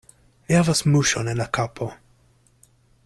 Li 0.51 0.55
havas 0.59 0.81
muŝon 0.95 1.29
en 1.35 1.41
la 1.43 1.47
kapo. 1.59 1.91